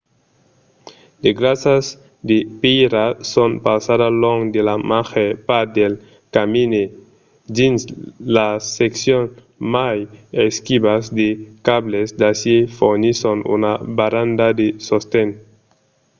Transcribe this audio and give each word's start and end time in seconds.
de 1.23 1.29
grasas 1.39 1.85
de 2.29 2.37
pèira 2.61 3.05
son 3.33 3.51
pausadas 3.65 4.13
long 4.23 4.41
de 4.55 4.61
la 4.69 4.75
màger 4.91 5.31
part 5.47 5.67
del 5.79 5.93
camin 6.35 6.69
e 6.83 6.85
dins 7.57 7.81
las 8.35 8.59
seccions 8.77 9.29
mai 9.75 9.97
esquivas 10.47 11.03
de 11.19 11.29
cables 11.67 12.09
d'acièr 12.19 12.63
fornisson 12.77 13.37
una 13.55 13.73
baranda 13.97 14.47
de 14.59 14.67
sosten 14.87 15.29